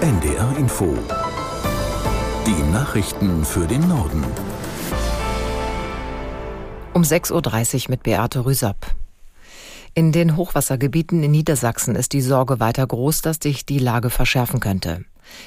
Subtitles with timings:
[0.00, 0.96] NDR Info.
[2.46, 4.24] Die Nachrichten für den Norden.
[6.94, 8.94] Um 6.30 Uhr mit Beate Rüsapp.
[9.94, 14.60] In den Hochwassergebieten in Niedersachsen ist die Sorge weiter groß, dass sich die Lage verschärfen
[14.60, 15.04] könnte.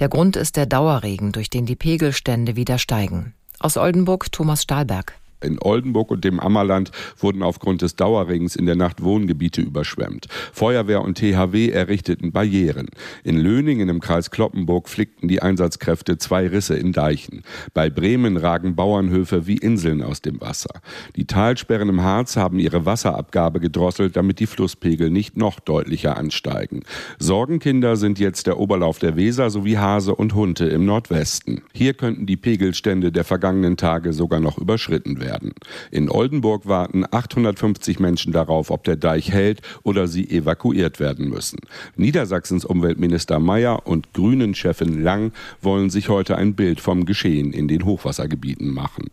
[0.00, 3.34] Der Grund ist der Dauerregen, durch den die Pegelstände wieder steigen.
[3.60, 5.14] Aus Oldenburg Thomas Stahlberg.
[5.42, 10.26] In Oldenburg und dem Ammerland wurden aufgrund des Dauerregens in der Nacht Wohngebiete überschwemmt.
[10.52, 12.88] Feuerwehr und THW errichteten Barrieren.
[13.24, 17.42] In Löningen im Kreis Kloppenburg flickten die Einsatzkräfte zwei Risse in Deichen.
[17.74, 20.80] Bei Bremen ragen Bauernhöfe wie Inseln aus dem Wasser.
[21.16, 26.82] Die Talsperren im Harz haben ihre Wasserabgabe gedrosselt, damit die Flusspegel nicht noch deutlicher ansteigen.
[27.18, 31.62] Sorgenkinder sind jetzt der Oberlauf der Weser sowie Hase und Hunte im Nordwesten.
[31.72, 35.52] Hier könnten die Pegelstände der vergangenen Tage sogar noch überschritten werden werden.
[35.90, 41.58] In Oldenburg warten 850 Menschen darauf, ob der Deich hält oder sie evakuiert werden müssen.
[41.96, 47.84] Niedersachsens Umweltminister Mayer und Grünen-Chefin Lang wollen sich heute ein Bild vom Geschehen in den
[47.84, 49.08] Hochwassergebieten machen.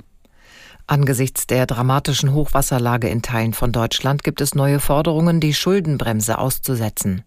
[0.88, 7.24] Angesichts der dramatischen Hochwasserlage in Teilen von Deutschland gibt es neue Forderungen, die Schuldenbremse auszusetzen.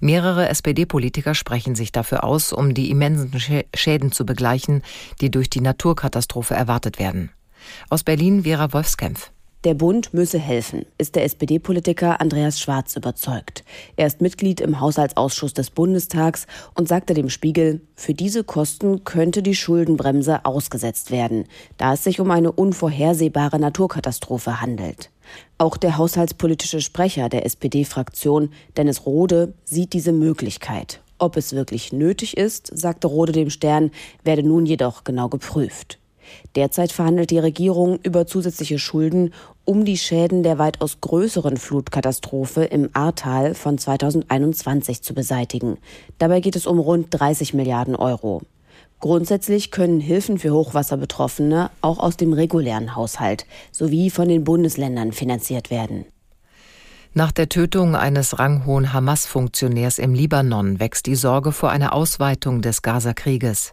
[0.00, 3.30] Mehrere SPD-Politiker sprechen sich dafür aus, um die immensen
[3.74, 4.82] Schäden zu begleichen,
[5.20, 7.30] die durch die Naturkatastrophe erwartet werden.
[7.90, 9.30] Aus Berlin Vera Wolfskämpf.
[9.66, 13.64] Der Bund müsse helfen, ist der SPD-Politiker Andreas Schwarz überzeugt.
[13.96, 19.42] Er ist Mitglied im Haushaltsausschuss des Bundestags und sagte dem Spiegel, für diese Kosten könnte
[19.42, 21.46] die Schuldenbremse ausgesetzt werden,
[21.78, 25.10] da es sich um eine unvorhersehbare Naturkatastrophe handelt.
[25.58, 31.00] Auch der haushaltspolitische Sprecher der SPD-Fraktion, Dennis Rode, sieht diese Möglichkeit.
[31.18, 33.90] Ob es wirklich nötig ist, sagte Rode dem Stern,
[34.22, 35.98] werde nun jedoch genau geprüft.
[36.54, 39.32] Derzeit verhandelt die Regierung über zusätzliche Schulden,
[39.64, 45.78] um die Schäden der weitaus größeren Flutkatastrophe im Ahrtal von 2021 zu beseitigen.
[46.18, 48.42] Dabei geht es um rund 30 Milliarden Euro.
[49.00, 55.70] Grundsätzlich können Hilfen für Hochwasserbetroffene auch aus dem regulären Haushalt sowie von den Bundesländern finanziert
[55.70, 56.06] werden.
[57.12, 62.82] Nach der Tötung eines ranghohen Hamas-Funktionärs im Libanon wächst die Sorge vor einer Ausweitung des
[62.82, 63.72] Gaza-Krieges.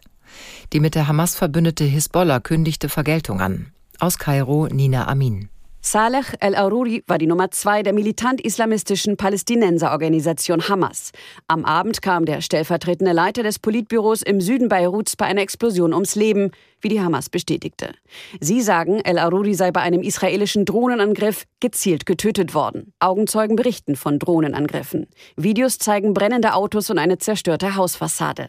[0.72, 3.72] Die mit der Hamas verbündete Hisbollah kündigte Vergeltung an.
[3.98, 5.48] Aus Kairo Nina Amin.
[5.86, 11.12] Saleh el-Aruri war die Nummer zwei der militant-islamistischen Palästinenserorganisation Hamas.
[11.46, 16.14] Am Abend kam der stellvertretende Leiter des Politbüros im Süden Beiruts bei einer Explosion ums
[16.14, 16.52] Leben
[16.84, 17.94] wie die Hamas bestätigte.
[18.40, 22.92] Sie sagen, El-Aruri sei bei einem israelischen Drohnenangriff gezielt getötet worden.
[23.00, 25.08] Augenzeugen berichten von Drohnenangriffen.
[25.36, 28.46] Videos zeigen brennende Autos und eine zerstörte Hausfassade.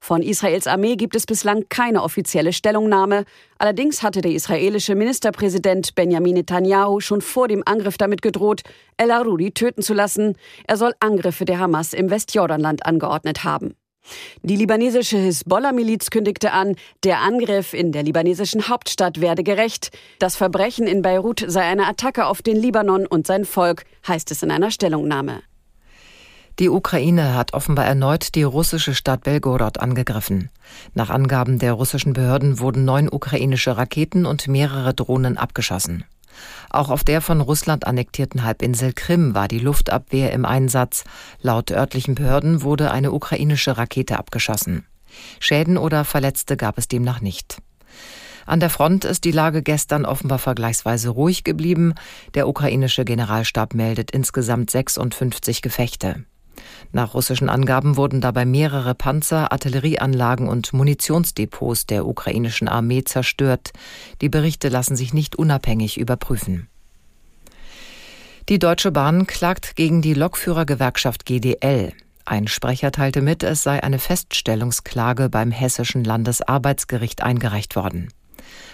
[0.00, 3.24] Von Israels Armee gibt es bislang keine offizielle Stellungnahme.
[3.58, 8.62] Allerdings hatte der israelische Ministerpräsident Benjamin Netanyahu schon vor dem Angriff damit gedroht,
[8.96, 10.36] El-Aruri töten zu lassen.
[10.66, 13.74] Er soll Angriffe der Hamas im Westjordanland angeordnet haben.
[14.42, 19.90] Die libanesische Hisbollah-Miliz kündigte an, der Angriff in der libanesischen Hauptstadt werde gerecht.
[20.18, 24.42] Das Verbrechen in Beirut sei eine Attacke auf den Libanon und sein Volk, heißt es
[24.42, 25.42] in einer Stellungnahme.
[26.58, 30.48] Die Ukraine hat offenbar erneut die russische Stadt Belgorod angegriffen.
[30.94, 36.04] Nach Angaben der russischen Behörden wurden neun ukrainische Raketen und mehrere Drohnen abgeschossen.
[36.70, 41.04] Auch auf der von Russland annektierten Halbinsel Krim war die Luftabwehr im Einsatz.
[41.40, 44.86] Laut örtlichen Behörden wurde eine ukrainische Rakete abgeschossen.
[45.40, 47.58] Schäden oder Verletzte gab es demnach nicht.
[48.46, 51.94] An der Front ist die Lage gestern offenbar vergleichsweise ruhig geblieben.
[52.34, 56.24] Der ukrainische Generalstab meldet insgesamt 56 Gefechte.
[56.92, 63.72] Nach russischen Angaben wurden dabei mehrere Panzer, Artillerieanlagen und Munitionsdepots der ukrainischen Armee zerstört.
[64.20, 66.68] Die Berichte lassen sich nicht unabhängig überprüfen.
[68.48, 71.92] Die Deutsche Bahn klagt gegen die Lokführergewerkschaft GDL.
[72.24, 78.08] Ein Sprecher teilte mit, es sei eine Feststellungsklage beim Hessischen Landesarbeitsgericht eingereicht worden.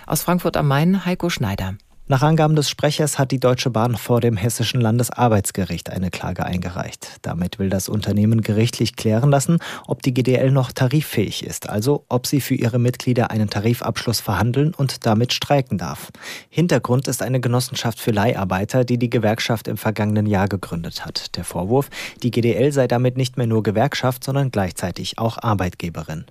[0.07, 1.75] Aus Frankfurt am Main Heiko Schneider.
[2.09, 7.19] Nach Angaben des Sprechers hat die Deutsche Bahn vor dem Hessischen Landesarbeitsgericht eine Klage eingereicht.
[7.23, 12.27] Damit will das Unternehmen gerichtlich klären lassen, ob die GDL noch tariffähig ist, also ob
[12.27, 16.11] sie für ihre Mitglieder einen Tarifabschluss verhandeln und damit streiken darf.
[16.51, 21.37] Hintergrund ist eine Genossenschaft für Leiharbeiter, die die Gewerkschaft im vergangenen Jahr gegründet hat.
[21.37, 21.89] Der Vorwurf,
[22.25, 26.25] die GDL sei damit nicht mehr nur Gewerkschaft, sondern gleichzeitig auch Arbeitgeberin.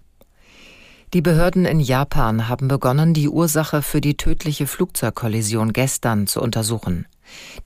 [1.13, 7.06] Die Behörden in Japan haben begonnen, die Ursache für die tödliche Flugzeugkollision gestern zu untersuchen.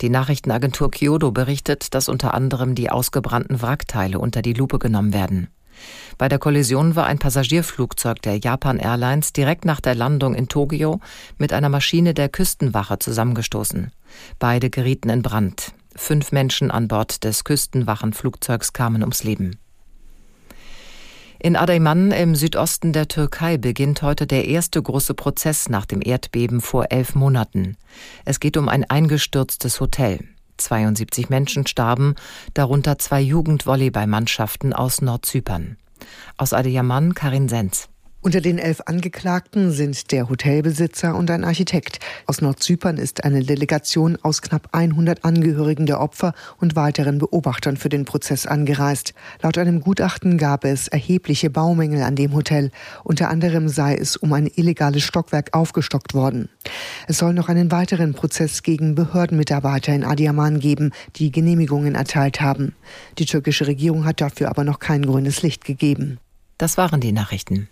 [0.01, 5.49] Die Nachrichtenagentur Kyodo berichtet, dass unter anderem die ausgebrannten Wrackteile unter die Lupe genommen werden.
[6.17, 10.99] Bei der Kollision war ein Passagierflugzeug der Japan Airlines direkt nach der Landung in Tokio
[11.37, 13.91] mit einer Maschine der Küstenwache zusammengestoßen.
[14.39, 15.71] Beide gerieten in Brand.
[15.95, 19.59] Fünf Menschen an Bord des Küstenwachenflugzeugs kamen ums Leben.
[21.39, 26.61] In Adayman im Südosten der Türkei beginnt heute der erste große Prozess nach dem Erdbeben
[26.61, 27.77] vor elf Monaten.
[28.23, 30.19] Es geht um ein eingestürztes Hotel.
[30.57, 32.15] 72 Menschen starben,
[32.53, 35.77] darunter zwei Jugendvolleyballmannschaften aus Nordzypern.
[36.37, 37.89] Aus Adiyaman Karin Senz.
[38.25, 41.99] Unter den elf Angeklagten sind der Hotelbesitzer und ein Architekt.
[42.25, 47.89] Aus Nordzypern ist eine Delegation aus knapp 100 Angehörigen der Opfer und weiteren Beobachtern für
[47.89, 49.13] den Prozess angereist.
[49.43, 52.71] Laut einem Gutachten gab es erhebliche Baumängel an dem Hotel.
[53.03, 56.49] Unter anderem sei es um ein illegales Stockwerk aufgestockt worden.
[57.07, 62.73] Es soll noch einen weiteren Prozess gegen Behördenmitarbeiter in Adiaman geben, die Genehmigungen erteilt haben.
[63.19, 66.17] Die türkische Regierung hat dafür aber noch kein grünes Licht gegeben.
[66.57, 67.69] Das waren die Nachrichten.